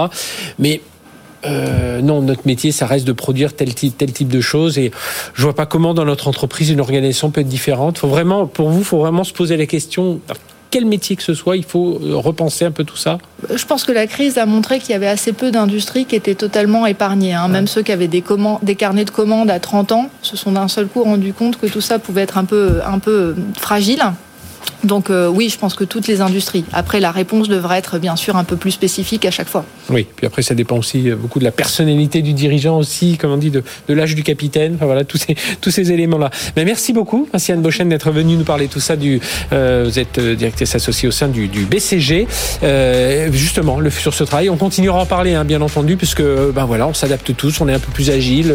Mais 0.58 0.80
euh, 1.46 2.00
non, 2.02 2.20
notre 2.20 2.44
métier, 2.44 2.72
ça 2.72 2.86
reste 2.86 3.06
de 3.06 3.12
produire 3.12 3.54
tel 3.54 3.72
type, 3.72 3.96
tel 3.96 4.12
type 4.12 4.26
de 4.26 4.40
choses. 4.40 4.78
Et 4.78 4.90
je 5.34 5.42
vois 5.44 5.54
pas 5.54 5.64
comment 5.64 5.94
dans 5.94 6.04
notre 6.04 6.26
entreprise 6.26 6.70
une 6.70 6.80
organisation 6.80 7.30
peut 7.30 7.42
être 7.42 7.48
différente. 7.48 7.98
Faut 7.98 8.08
vraiment, 8.08 8.48
pour 8.48 8.70
vous, 8.70 8.82
faut 8.82 8.98
vraiment 8.98 9.22
se 9.22 9.32
poser 9.32 9.56
la 9.56 9.66
question. 9.66 10.18
Quel 10.72 10.86
métier 10.86 11.14
que 11.14 11.22
ce 11.22 11.34
soit, 11.34 11.56
il 11.56 11.62
faut 11.62 12.00
euh, 12.02 12.16
repenser 12.16 12.64
un 12.64 12.72
peu 12.72 12.82
tout 12.82 12.96
ça? 12.96 13.18
Je 13.54 13.64
pense 13.64 13.84
que 13.84 13.92
la 13.92 14.08
crise 14.08 14.38
a 14.38 14.46
montré 14.46 14.80
qu'il 14.80 14.90
y 14.90 14.94
avait 14.94 15.06
assez 15.06 15.32
peu 15.32 15.52
d'industries 15.52 16.04
qui 16.04 16.16
étaient 16.16 16.34
totalement 16.34 16.84
épargnées. 16.86 17.34
Hein. 17.34 17.46
Même 17.46 17.68
ceux 17.68 17.82
qui 17.82 17.92
avaient 17.92 18.08
des, 18.08 18.24
des 18.64 18.74
carnets 18.74 19.04
de 19.04 19.10
commandes 19.10 19.52
à 19.52 19.60
30 19.60 19.92
ans 19.92 20.10
se 20.20 20.36
sont 20.36 20.50
d'un 20.50 20.66
seul 20.66 20.88
coup 20.88 21.04
rendu 21.04 21.32
compte 21.32 21.60
que 21.60 21.68
tout 21.68 21.80
ça 21.80 22.00
pouvait 22.00 22.22
être 22.22 22.38
un 22.38 22.44
peu, 22.44 22.80
un 22.84 22.98
peu 22.98 23.36
fragile. 23.56 24.02
Donc 24.84 25.10
euh, 25.10 25.28
oui, 25.28 25.48
je 25.48 25.58
pense 25.58 25.74
que 25.74 25.84
toutes 25.84 26.08
les 26.08 26.20
industries. 26.20 26.64
Après, 26.72 27.00
la 27.00 27.12
réponse 27.12 27.48
devrait 27.48 27.78
être 27.78 27.98
bien 27.98 28.16
sûr 28.16 28.36
un 28.36 28.44
peu 28.44 28.56
plus 28.56 28.72
spécifique 28.72 29.24
à 29.24 29.30
chaque 29.30 29.48
fois. 29.48 29.64
Oui, 29.90 30.06
puis 30.16 30.26
après, 30.26 30.42
ça 30.42 30.54
dépend 30.54 30.76
aussi 30.76 31.10
euh, 31.10 31.16
beaucoup 31.16 31.38
de 31.38 31.44
la 31.44 31.52
personnalité 31.52 32.22
du 32.22 32.32
dirigeant 32.32 32.78
aussi, 32.78 33.16
comme 33.16 33.30
on 33.32 33.36
dit, 33.36 33.50
de, 33.50 33.62
l'âge 33.88 34.14
du 34.14 34.22
capitaine. 34.22 34.74
Enfin 34.74 34.86
voilà, 34.86 35.04
tous 35.04 35.18
ces, 35.18 35.36
tous 35.60 35.70
ces 35.70 35.92
éléments-là. 35.92 36.30
Mais 36.56 36.64
merci 36.64 36.92
beaucoup, 36.92 37.28
Anne 37.32 37.62
Bochen, 37.62 37.88
d'être 37.88 38.10
venu 38.10 38.36
nous 38.36 38.44
parler 38.44 38.66
de 38.66 38.72
tout 38.72 38.80
ça. 38.80 38.96
Du, 38.96 39.20
euh, 39.52 39.84
vous 39.86 39.98
êtes 39.98 40.18
directrice 40.18 40.74
associée 40.74 41.08
au 41.08 41.12
sein 41.12 41.28
du, 41.28 41.48
BCG. 41.48 42.26
justement, 43.30 43.78
le, 43.78 43.90
sur 43.90 44.14
ce 44.14 44.24
travail, 44.24 44.50
on 44.50 44.56
continuera 44.56 45.00
à 45.00 45.02
en 45.02 45.06
parler, 45.06 45.34
hein, 45.34 45.44
bien 45.44 45.60
entendu, 45.60 45.96
puisque 45.96 46.22
ben 46.22 46.64
voilà, 46.64 46.88
on 46.88 46.94
s'adapte 46.94 47.34
tous, 47.36 47.60
on 47.60 47.68
est 47.68 47.74
un 47.74 47.78
peu 47.78 47.92
plus 47.92 48.10
agile. 48.10 48.54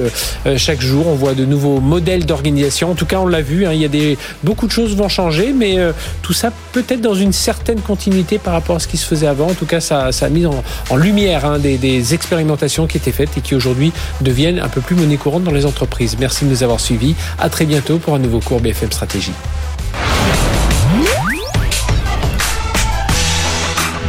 chaque 0.58 0.82
jour, 0.82 1.08
on 1.08 1.16
voit 1.16 1.34
de 1.34 1.46
nouveaux 1.46 1.80
modèles 1.80 2.26
d'organisation. 2.26 2.92
En 2.92 2.96
tout 2.96 3.06
cas, 3.06 3.20
on 3.20 3.28
l'a 3.28 3.42
vu, 3.42 3.66
hein, 3.66 3.72
il 3.74 3.82
y 3.82 3.86
a 3.86 3.90
des, 3.90 4.18
beaucoup 4.44 4.68
de 4.68 4.72
choses 4.72 4.96
vont 4.96 5.10
changer, 5.10 5.54
mais 5.54 5.78
tout 6.22 6.34
ça 6.34 6.52
peut-être 6.74 7.02
dans 7.02 7.14
une 7.14 7.34
certaine 7.34 7.82
continuité 7.82 8.38
par 8.38 8.54
rapport 8.54 8.76
à 8.76 8.80
ce 8.80 8.88
qui 8.88 8.98
se 8.98 9.06
faisait 9.06 9.28
avant. 9.28 9.48
En 9.48 9.54
tout 9.54 9.66
cas, 9.66 9.80
ça, 9.80 10.10
a 10.10 10.30
mis 10.30 10.46
en, 10.46 10.96
lumière 10.96 11.46
hein, 11.46 11.60
des, 11.60 12.14
expérimentations 12.14 12.88
qui 12.88 12.98
étaient 12.98 13.12
faites 13.12 13.38
et 13.38 13.42
qui 13.42 13.56
aujourd'hui 13.56 13.92
deviennent 14.22 14.60
un 14.60 14.70
peu 14.70 14.82
plus 14.82 14.96
monnaie 14.96 15.18
courante 15.18 15.44
dans 15.44 15.52
les 15.52 15.66
entreprises. 15.66 16.18
Merci 16.20 16.46
de 16.46 16.50
nous 16.50 16.64
avoir 16.64 16.80
suivis. 16.80 17.16
À 17.40 17.50
très 17.50 17.66
bientôt 17.66 17.98
pour 17.98 18.16
un 18.16 18.20
nouveau 18.20 18.40
cours 18.40 18.60
BFM 18.60 18.92
Stratégie. 18.92 19.34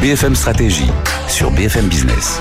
BFM 0.00 0.34
Stratégie 0.36 0.90
sur 1.28 1.50
BFM 1.50 1.88
Business. 1.88 2.40